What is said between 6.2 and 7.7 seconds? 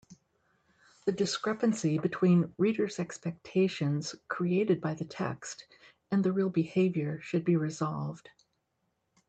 the real behaviour should be